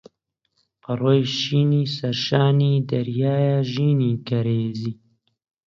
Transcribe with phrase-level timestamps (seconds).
[0.81, 4.93] پەڕۆی شینی سەرشانی دەریایە ژینی کەرێزی